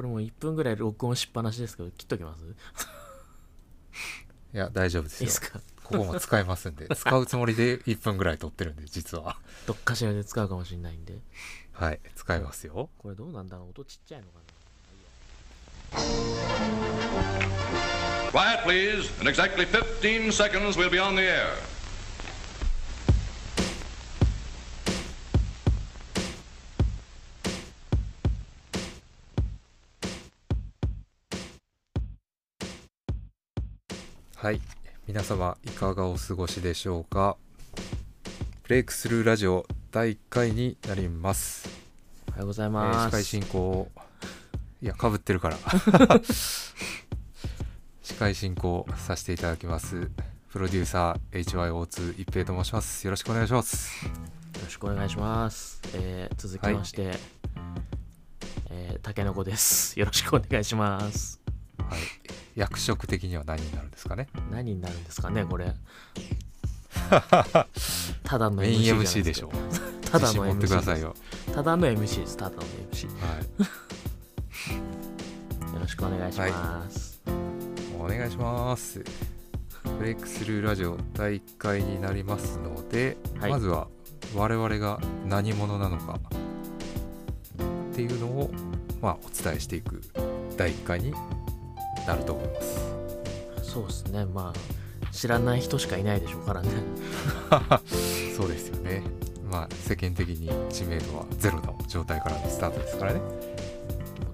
[0.00, 2.42] これもう1分ぐらい録音しっぱなしですけど切っときます？
[4.54, 5.24] いや大丈夫ですよ。
[5.24, 5.60] いいですか？
[5.84, 9.36] ここも使えますんで 使うつもりで1分ぐらい撮ってるんで実は。
[9.66, 11.18] どっかしらで使うかもしれないんで。
[11.72, 12.88] はい使えますよ。
[12.96, 13.68] これどうなんだろう？
[13.70, 14.38] 音ちっちゃいのか
[15.92, 16.00] な
[18.32, 19.10] ？Quiet, please.
[19.20, 21.44] In exactly 15 seconds, we'll be on the air.
[34.42, 34.60] はい。
[35.06, 37.36] 皆様いかがお過ごしでしょうか？
[38.62, 41.68] ブレイクスルーラジオ第1回になります、
[42.28, 43.90] おはようございえーます、司会進行。
[44.80, 45.58] いやかぶってるから。
[48.02, 50.10] 司会進行させていただきます。
[50.50, 53.04] プロデューサー HYO2 一平と申します。
[53.06, 54.04] よろしくお願いします。
[54.06, 54.10] よ
[54.64, 57.18] ろしくお願いします、えー続きまして、
[58.70, 59.98] えーたけのこです。
[59.98, 61.40] よろしくお願いします。
[61.78, 62.19] はい
[62.54, 64.28] 役職的には何になるんですかね？
[64.50, 65.74] 何になるんですかねこれ。
[68.24, 69.52] ただの MC MC じでしょ。
[70.10, 71.14] ただの MC よ。
[71.14, 72.36] ですただの MC です。
[72.36, 73.46] ただの MC よはい。
[75.80, 77.22] ろしくお願いします、
[77.98, 79.02] お願いします。
[79.98, 83.50] ブレイクスルーラジオ第1回になりますので、はい。
[83.50, 83.88] まずは
[84.36, 86.20] 我々が何者なのか
[87.92, 88.50] っていうのを、
[89.00, 90.02] まあ、お伝えしていく
[90.56, 91.14] 第1回に
[92.06, 92.80] なると思います。
[93.62, 96.68] そうですねまあ知らない人しかいないでしょうからね
[98.36, 99.02] そうですよね。
[99.50, 103.18] まあ世間的に知名度はゼロの状態からのスタートですからね。
[103.18, 103.30] もう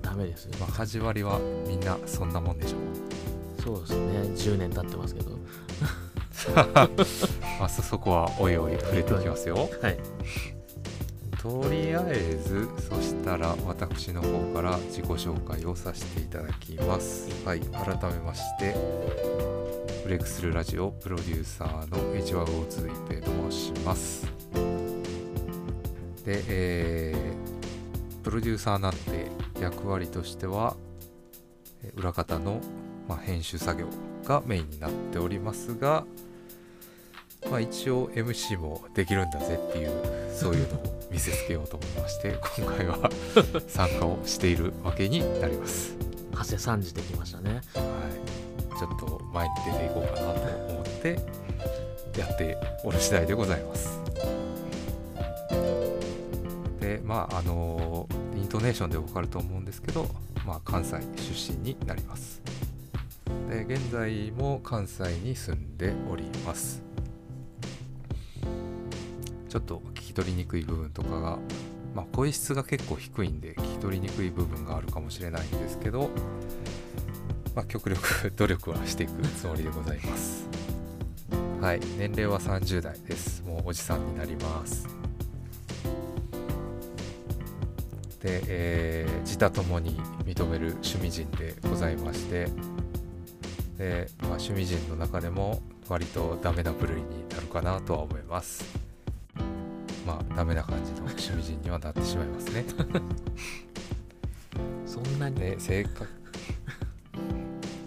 [0.02, 3.62] ダメですよ、まあ始まりはみんなそんなもんでしょう。
[3.62, 3.96] そうですね
[4.54, 5.30] 10年経ってますけど
[7.58, 9.68] まあそそこはおいおい触れていきますよ。
[9.82, 9.98] はい
[11.42, 17.28] とりあえずそしたら私の方から自己紹介をさせていただきます。
[17.44, 18.74] はい改めまして
[20.04, 24.26] ブレイクスルーラジオプロデューサーの H1O2 一平と申します。
[26.24, 27.36] でえー
[28.22, 29.30] プロデューサーなんで
[29.60, 30.76] 役割としては
[31.94, 32.60] 裏方の、
[33.08, 33.86] まあ、編集作業
[34.24, 36.04] がメインになっておりますが
[37.50, 39.90] まあ、一応 MC もできるんだぜっていう
[40.34, 43.10] そういうのを見せつけようと思いまして今回は
[43.68, 45.94] 参加をしているわけになります、
[46.32, 47.54] 長谷三時できましたね。
[47.54, 51.18] はい、ちょっと前に出ていこうかなと思って
[52.18, 54.00] やっておる次第でございます。
[56.80, 60.06] でまああのイントネーションで分かると思うんですけど、
[60.46, 62.42] まあ、関西出身になります。
[63.48, 66.82] で現在も関西に住んでおります
[69.56, 71.38] ちょっと聞き取りにくい部分とかが、
[71.94, 76.10] まあ、声質が結構低いんで聞き取りにくい部分があるかもしれないんですけど、
[77.54, 80.46] まあ、極力 努力はしていくつもりでございます。
[81.62, 81.80] はい。
[81.98, 83.42] 年齢は30代です。
[83.46, 84.86] もうおじさんになります。
[88.20, 92.48] で、えー自他ともに認める趣味人でございまして
[93.78, 98.85] で、まあ、趣味人の中でも割とダメな部類になるかなとは思います。
[100.06, 102.64] まあダメな感じの趣味人にはなってしまいますね。
[104.86, 106.06] そんなに、で性格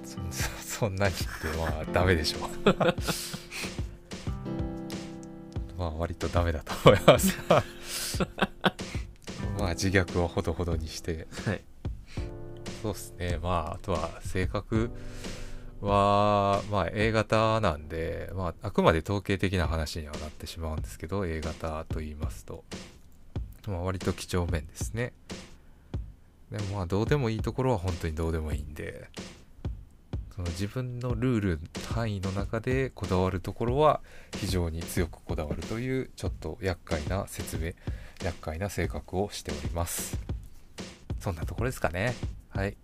[0.04, 1.24] そん そんなにって
[1.58, 2.50] まあダメでしょう。
[5.80, 7.38] まあ割とダメだと思います。
[9.58, 11.26] まあ自虐をほどほどにして。
[11.46, 11.62] はい。
[12.82, 13.40] そうですね。
[13.42, 14.92] まああとは性格
[15.82, 22.64] はまあ A 型なんで、まあ、あくまで統計的な話にはなってしまうんですけど A 型と言いますと、
[23.68, 25.14] まあ、割と几帳面ですね。
[26.52, 29.10] でもまあどうでもいいところは本当にどうでもいいんで。
[30.40, 31.60] その自分のルール
[31.94, 34.00] 範囲の中でこだわるところは
[34.38, 37.74] 非常に強くこだわるというちょっと厄介な説明
[38.24, 40.18] 厄介な性格をしております。
[41.20, 42.16] そんなところですかね。
[42.50, 42.78] はい。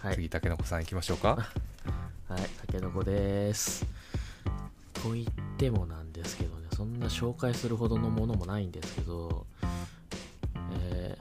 [0.00, 0.14] はい。
[0.16, 1.52] 次竹の子さん行きましょうか
[2.28, 3.84] はい、たけのこです。
[4.94, 5.26] と言っ
[5.56, 9.46] てもなんですけどね、そんな紹介するほどのものもないんですけど、
[10.80, 11.18] え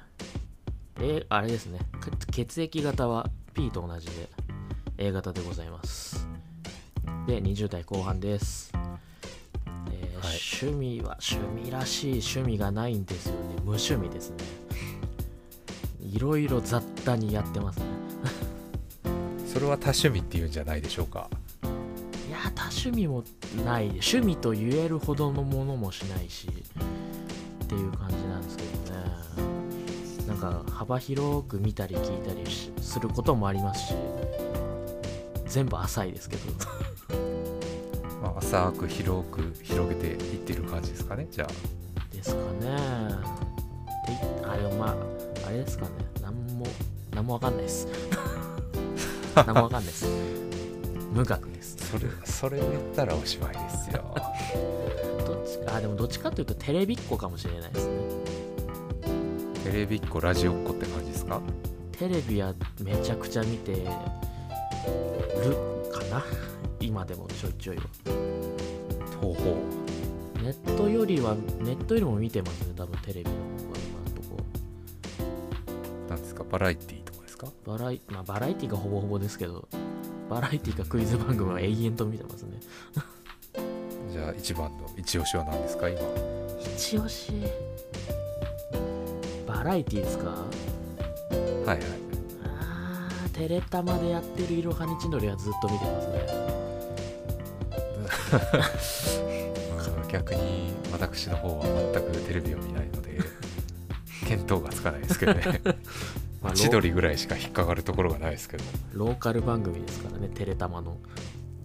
[0.96, 4.30] ー、えあれですね、か血液型は P と同じで
[4.98, 6.28] A 型でございます。
[7.28, 8.72] で、20代後半です。
[9.92, 13.56] えーはい趣味は趣味らしい趣味がないんですよね。
[13.64, 14.38] 無趣味ですね。
[16.00, 18.01] いろいろ雑多にやってますね。
[19.62, 21.30] それは多趣味っていうんじゃないでしょうか。
[22.28, 23.24] いや多趣味も
[23.64, 23.90] ない。
[23.90, 29.06] 趣味と言えるほどのものもしないしっていう感じなんですけどね。
[30.28, 33.94] なんかか幅広く見たり聞いたりしすることもありますし
[35.46, 36.44] 全部浅いですけど。
[38.20, 41.48] まあ、浅く広く広げていってる感じですかねじゃ
[42.12, 42.76] ですかね。
[44.02, 44.96] ってあでもまあ
[45.46, 45.92] あれですかね。
[46.20, 46.66] なんも
[47.14, 47.88] なんもわかんないです
[49.36, 50.06] なんもわかんないです。
[51.14, 51.78] 無学です。
[51.82, 54.04] あそれそれを言ったらおしまいですよ。
[55.26, 57.94] どっちあでもどっちかというとテレビっ子かもしれないですね。
[59.66, 61.42] テレビっ子ラジオっ子って感じですか？
[61.92, 63.78] テレビはめちゃくちゃ見てる
[65.92, 66.24] かな。
[66.80, 67.84] 今でもちょいちょいは。
[69.22, 69.56] ほうほ
[70.42, 74.38] ネットよりはネットよりも見てますね多分テレビの方が今のとこ
[76.08, 76.91] うなんですかバラエティ
[77.46, 77.52] か？
[77.66, 79.68] バラエ,、まあ、バラエティがほぼほぼですけど
[80.30, 82.60] バラエティかクイズ番組は永遠と見てますね。
[84.12, 85.90] じゃあ一番の一押しは何ですか？
[85.90, 86.00] 今。
[86.76, 87.32] 一押し。
[89.48, 90.26] バラエティですか？
[90.30, 90.36] は
[91.66, 91.80] いはい。
[92.46, 96.28] あーテレタマでやってるいろはにちのりはずっと見てますね。
[99.78, 103.18] う ん逆に私の方は全くテレビを見ないので
[104.30, 105.62] 見当がつかないですけどね
[106.42, 108.64] まあ千鳥ぐらいしか引っかかるところがないですけど。
[108.94, 110.98] ローカル番組ですからねテレタマの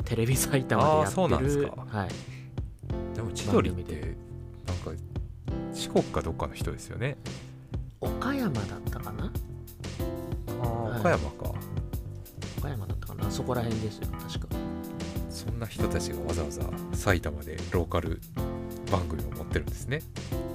[0.04, 1.86] テレビ埼玉でやってるそうなんですか。
[1.88, 2.08] はい。
[3.14, 4.16] でも千鳥って
[4.66, 4.92] なんか
[5.72, 7.16] 四国かどっかの人ですよね。
[8.00, 9.32] 岡山だったかな？
[10.62, 11.00] ああはい。
[11.00, 11.54] 岡山か、
[12.58, 13.30] 岡山だったかな？
[13.30, 14.48] そこら辺ですよ確か。
[15.30, 16.62] そんな人たちがわざわざ
[16.92, 18.20] 埼玉でローカル
[18.90, 20.02] 番組を持ってるんですね。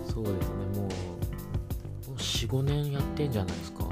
[0.08, 3.86] そうですねもうもう45年やってんじゃないですか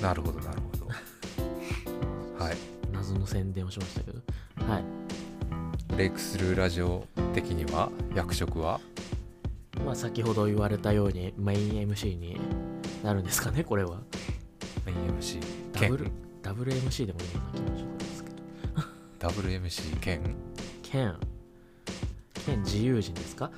[0.00, 0.86] なるほどなるほど。
[2.42, 2.56] はい。
[2.92, 4.18] 謎の宣伝をしましたけど。
[4.72, 4.84] はい。
[5.88, 8.80] ブレイクスルーラジオ的には役職は？
[9.84, 12.38] まあ先ほど言われたようにメイン MC に
[13.02, 13.98] なるんですかねこれは。
[14.86, 15.40] メイン MC
[15.72, 16.10] ダブル
[16.42, 19.28] WMC でもいいような気がしますけど。
[19.42, 20.34] WMC 兼
[20.82, 21.14] 兼
[22.46, 23.50] 兼自由人ですか？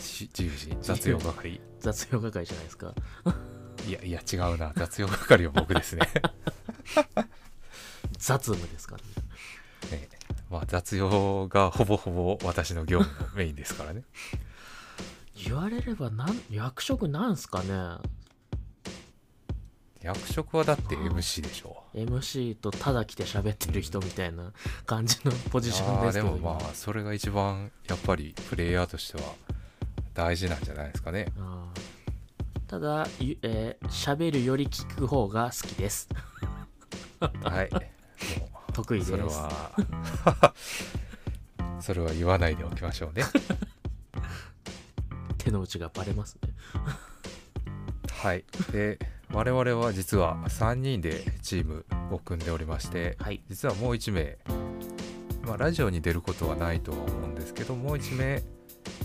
[0.00, 0.76] し自由人。
[0.82, 1.60] 雑用係。
[1.80, 2.94] 雑用係じゃないですか
[3.86, 4.72] いやいや違うな。
[4.74, 6.08] 雑用係は僕ですね。
[8.18, 9.02] 雑務ですから
[9.92, 10.02] ね。
[10.02, 10.08] ね
[10.50, 14.02] まあ雑用がほぼほぼ私の業務のメインですからね。
[15.44, 17.98] 言われればなん役職なんすかね？
[20.02, 21.84] 役職はだって MC でしょ。
[21.94, 24.52] MC とただ来て喋ってる人みたいな
[24.84, 29.34] 感じのポジションですけどあーでもまあそれが一番やっぱりプレイヤーとしては
[30.14, 31.26] 大事なんじゃないですかね。
[31.38, 31.95] あー
[32.66, 36.08] ただ、ゆえー喋るより聞く方が好きです。
[37.20, 37.70] はい。
[38.74, 39.10] 得意です。
[39.12, 40.54] それは
[41.80, 43.22] それは言わないでおきましょうね。
[45.38, 46.54] 手の内がバレますね。
[48.10, 48.44] はい。
[48.72, 48.98] で
[49.30, 53.42] 我々は実は3人でチームを組んでおりましてはい。
[53.48, 54.38] 実はもう1名、
[55.46, 58.42] まあ、ラジオに出ることはないとは思うんですけどもう1名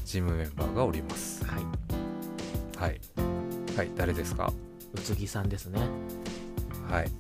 [0.04, 1.46] チームメンバーがおります。
[1.46, 1.66] はい。
[2.78, 3.21] はい
[3.78, 4.52] はい誰ですか？
[4.94, 5.80] 宇津木さんですね。
[6.90, 7.12] はい。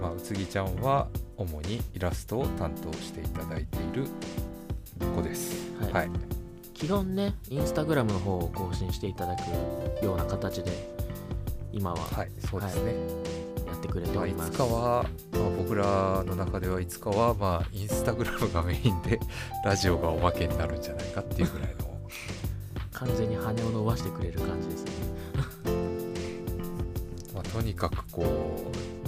[0.00, 4.06] まあ宇津木ちゃんは主にイラストを担当していただいている
[5.14, 5.72] 子です。
[5.80, 5.92] はい。
[5.92, 6.10] はい、
[6.74, 10.94] 基本ねインスタグラムの方を更新していただくような形で
[11.72, 12.94] 今ははいそうですね、
[13.66, 19.20] やってくれております、つかは、まあ、僕らの中ではいつかはまあインスタグラムがメインで
[19.64, 21.92] ラジオがおまけになるんじゃないかっていうぐらいの。
[22.92, 24.91] 完全に羽を伸ばしてくれる感じですね。
[24.91, 24.91] まあ、
[27.52, 28.22] とにかくこ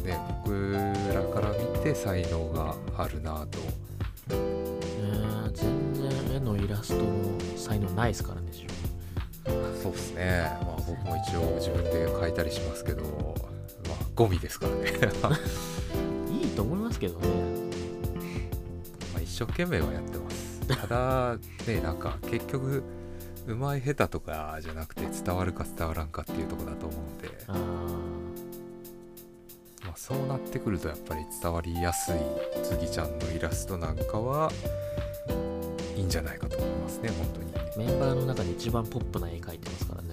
[0.05, 0.53] うね僕
[1.15, 3.59] らから見て才能があるなと。
[5.55, 8.51] 全然絵のイラストの才能ないですからね
[9.81, 10.43] そうですね。
[10.63, 13.03] まあ僕も一応自分で描いたりしますけど
[13.87, 14.93] まあゴミですからね。
[16.33, 17.29] いいと思いますけどね。
[19.13, 20.61] まあ一生懸命はやってます。
[20.67, 21.37] ただ
[21.67, 22.83] ねなんか結局
[23.47, 27.53] うまい下手とかじゃなくて伝わるか伝わらんかっていうところだと思うんで、あ
[29.85, 32.14] まあ、そうなってくるとやっぱり伝わりやすい
[32.62, 34.50] 次ちゃんのイラストなんかは
[35.97, 37.45] いいんじゃないかと思いますね本当に。
[37.53, 40.09] ーメンバーの中で一番ポップな絵描いてますからね。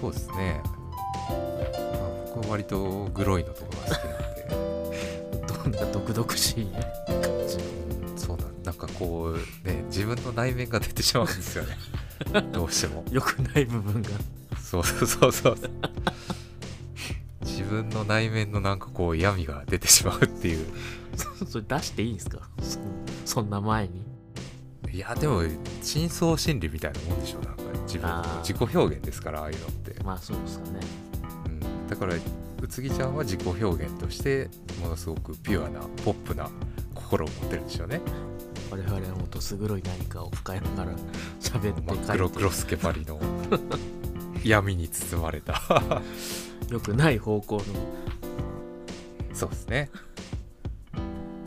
[0.00, 4.44] そうですね、まあ、僕は割とグロいのとかが好きなんで。
[5.46, 6.82] どんな毒々しい感
[7.46, 11.76] じうんそうなんなんかこうね自分の内面が出てしまうんですよね。
[12.52, 13.04] どうしても。
[13.10, 14.10] 良くない部分が。
[14.62, 15.56] そうそうそうそう。
[15.56, 16.33] 自
[17.82, 20.66] 分の内面のなんかこう闇が出てしまうっていう。
[21.46, 22.48] それ出していいんですか？
[22.60, 22.78] そ
[23.24, 24.04] そんな前に？
[24.92, 25.42] いやでも
[25.82, 27.62] 深層心理みたいなもんでしょなんか。
[27.86, 30.80] 自分の自己表現ですからああいうのって、まあそうですかね。
[31.46, 31.48] う
[31.84, 32.14] ん、だから
[32.62, 34.48] 宇津木ちゃんは自己表現として
[34.80, 36.48] ものすごくピュアなポップな
[36.94, 38.00] 心を持ってるんでしょうね。
[38.70, 40.96] 我々はもっとすぐろい何かを抱えながら
[41.40, 43.20] 喋って真っ黒クロスケパリの
[44.42, 45.60] 闇に包まれた
[46.70, 47.62] よくない方向の。
[49.32, 49.90] そうですね。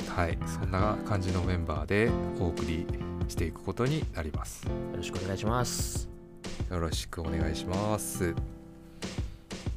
[0.09, 0.37] はい。
[0.45, 2.09] そんな感じのメンバーで
[2.39, 2.85] お送り
[3.27, 4.65] していくことになります。
[4.65, 6.09] よろしくお願いします。
[6.69, 8.35] よろしくお願いします。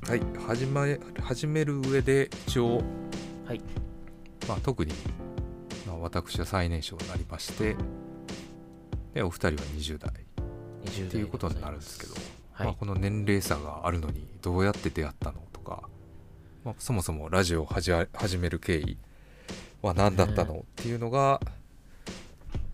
[0.07, 0.21] はい。
[0.47, 2.83] 始め始める上で一応
[3.47, 3.61] はい。
[4.49, 4.93] まあ、特に、
[5.87, 7.77] まあ、私は最年少になりまして
[9.15, 10.13] でお二人は20代。
[10.85, 12.15] 20代っていうことになるんですけど、
[12.61, 15.89] はい、まあ、この年齢差があるのにどうやって出会ったのとか、
[16.65, 18.97] まあ、そもそもラジオを始める経緯
[19.83, 21.41] は何だったのっていうのが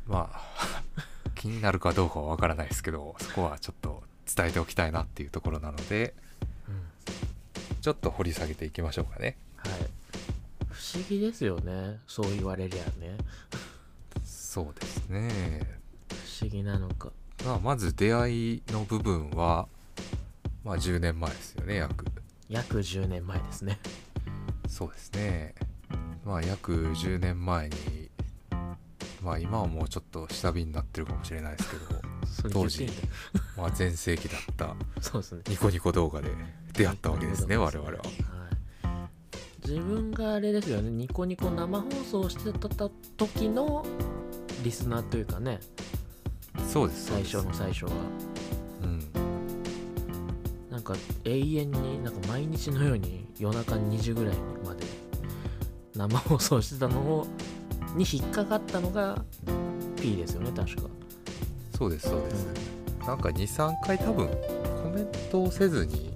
[0.07, 0.83] まあ
[1.35, 4.03] 気になるかどうかは分からないですけどそこはちょっと
[4.35, 6.15] 伝えておきたいなっていうところなので
[6.69, 6.87] うん。
[7.81, 9.37] ちょっと掘り下げていきましょうかね。
[9.57, 9.71] はい。
[10.69, 12.01] 不思議ですよね。
[12.07, 13.17] そう言われりゃね。
[14.25, 15.61] そうですね。
[16.09, 17.13] 不思議なのか。
[17.45, 19.69] まあ、まず出会いの部分は、
[20.67, 22.05] まあ、10年前ですよね約。
[22.49, 23.79] 約10年前ですね。
[24.69, 25.55] そうですね。
[26.25, 27.77] まあ約10年前に
[29.23, 32.89] まあ今はもうちょっと下火になってるかもしれないですけど 当時
[33.57, 34.75] まあ全盛期だった
[35.49, 36.33] ニコニコ動画で
[36.73, 37.95] 出会ったわけですね 我々は。
[37.95, 39.69] はい。
[39.69, 42.69] 自分があれですよねニコニコ生放送してた
[43.17, 43.87] 時の
[44.65, 45.61] リスナーというかね。
[46.69, 47.07] そうです。
[47.07, 47.93] 最初の最初は
[50.87, 54.85] か永遠になんか毎日のように夜中2時ぐらいまで
[55.95, 57.27] 生放送してたのを
[57.97, 59.25] に引っかかったのが
[60.01, 60.83] P ですよね確か。
[61.77, 62.47] そうですそうです。
[63.07, 66.15] なんか23回多分コメントをせずに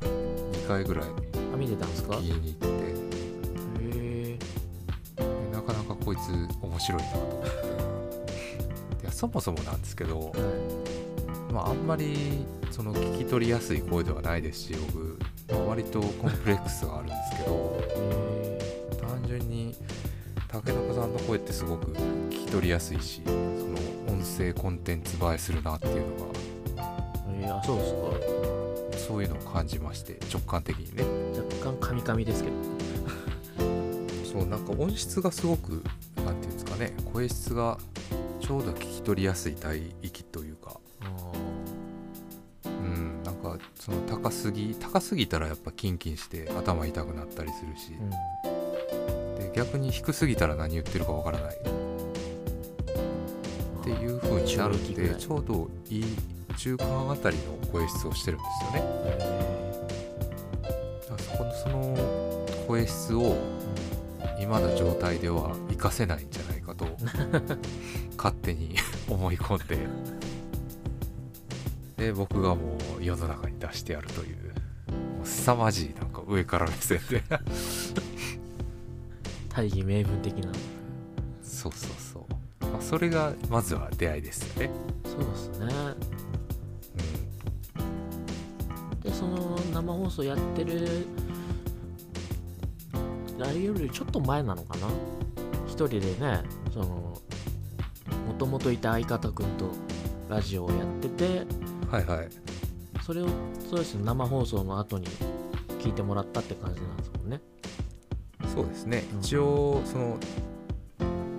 [0.00, 1.04] 2回ぐらい
[1.52, 2.14] あ見てたんですか？
[2.14, 2.68] へ聞きに行って。
[3.80, 4.38] え
[5.16, 6.30] でなかなかこいつ
[6.62, 9.02] 面白いなと思って。
[9.02, 10.32] いやそもそもなんですけど、はい
[11.52, 15.18] まあ、あんまりその聞き取りやすい声ではないですし僕、
[15.50, 19.74] まあ割とコンプレックスがあるんですけどへ単純に
[20.48, 23.76] 竹中さんの声ってすごく聞き取りやすいしその
[24.08, 26.32] 音声コンテンツ映えするなっていうの
[27.40, 27.98] ええあそうですか。
[28.00, 31.04] がそういうのを感じまして直感的にね。
[31.60, 32.56] 若干カミカミですけど。
[34.30, 35.82] そうなんか音質がすごく
[36.16, 37.78] なんていうんですかね声質が
[38.40, 40.47] ちょうど聞き取りやすい帯域という
[43.88, 48.04] その高すぎ高すぎたらやっぱキンキンして頭痛くなったりするし、ーう
[49.36, 49.50] ん。
[49.50, 51.56] で逆に低すぎたら何言ってるかわからない。
[51.56, 51.60] っ
[53.84, 56.04] ていう風になるんでちょうどいい
[56.58, 58.82] 中間あたりの声質をしてるんですよね。
[58.82, 59.18] へ
[61.08, 63.36] だからそこのその声質を
[64.38, 66.86] 今の状態では活かせないんじゃないかと
[68.18, 68.76] 勝手に
[69.08, 69.78] 思い込んで
[71.98, 74.36] で僕がもう世の中に出してやるという
[75.16, 77.20] もう凄まじいなんか上から目線で。
[77.20, 77.40] ー
[79.52, 80.52] 大義名分的な。
[81.42, 82.26] そうそうそ
[82.60, 84.70] う、まあ、それがまずは出会いですよね。
[85.04, 85.66] そうですね。
[89.02, 91.06] でその生放送やってる
[93.40, 94.86] あれよりちょっと前なのかな。
[95.66, 99.72] 一人でねそのもともといた相方くんと
[100.28, 101.57] ラジオをやっててうん
[101.90, 102.28] はいはい。
[103.02, 103.28] それを
[103.70, 105.06] そうですね生放送の後に
[105.80, 107.40] 聞いてもらったって感じなんですもんね。
[108.54, 109.04] そうですね。
[109.14, 109.20] うん。
[109.20, 110.16] 一応その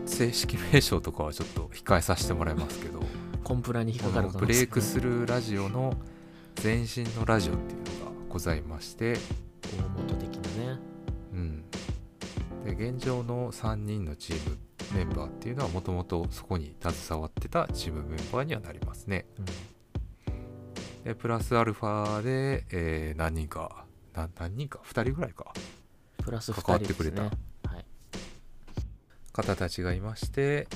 [0.06, 3.00] 正式名称とかはちょっと控えさせてもらいますけど。
[3.44, 5.96] コンプラに引っかかるブレイクスルーラジオの
[6.63, 9.13] 前身のラジオっていうのがございまして、
[9.63, 10.79] 大元的なね。
[11.34, 11.63] うん、
[12.63, 14.58] で現状の3人のチーム
[14.94, 19.25] メンバーっていうのはもともとそこに携わってたチームメンバーにはなりますね。
[19.39, 19.46] うん
[21.10, 25.51] でプラスアルファで、えー何人かな何人か？2人ぐらいか。
[26.24, 27.32] プラス2人関わってくれた。
[29.34, 30.68] 方たちがいまして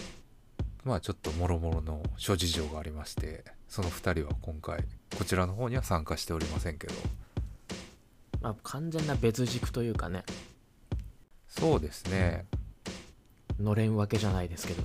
[0.85, 4.85] まあちょっともろもろの諸事情がありましてその2人は今回
[5.17, 6.93] こちらの方には参加しておりませんけど。
[8.41, 10.23] まあ完全な別軸というかね。
[11.47, 12.47] そうですね。
[13.59, 14.83] のれんわけじゃないですけど。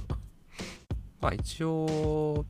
[1.22, 2.44] まあ一応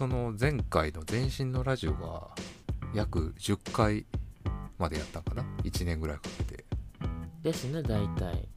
[0.00, 2.28] その前回の前身のラジオが
[2.94, 4.06] 約10回
[4.78, 6.64] までやったんかな？1年ぐらいかけて。
[7.42, 8.48] ですね大体。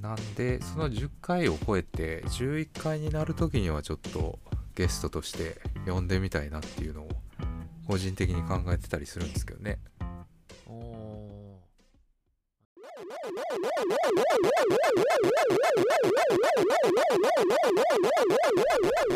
[0.00, 4.38] なんでその10回を超えて11回になる時にはちょっと
[4.76, 7.08] ゲストとして呼んでみたいなっていうのを
[7.88, 9.80] 個人的に考えてたりするんですけどね。
[10.68, 11.58] お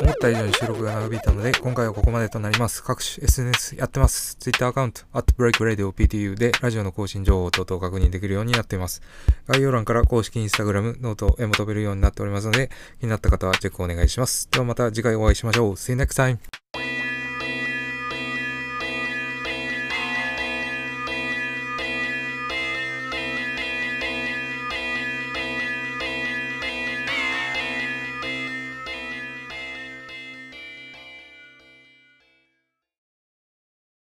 [0.01, 2.83] 思った以上に収録が長引いたので今回はここまでとなります。
[2.83, 4.37] 各種 SNS やってます。
[4.37, 9.03] Twitter アカウント @breakradioptu でラジオの更新情報等々確認できるようになっています。
[9.47, 14.49] 概要欄から公式 Instagram ノートへも飛べるようになっておりますので気になった方はチェックお願いします。
[14.51, 15.73] ではまた次回お会いしましょう。
[15.73, 16.39] See you next time!